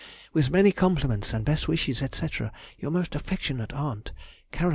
With 0.33 0.49
many 0.49 0.71
compliments 0.71 1.31
and 1.31 1.45
best 1.45 1.67
wishes, 1.67 1.99
&c., 1.99 2.29
Your 2.79 2.89
most 2.89 3.13
affectionate 3.13 3.71
aunt, 3.71 4.13
CAR. 4.51 4.69
HERSCHEL. 4.69 4.69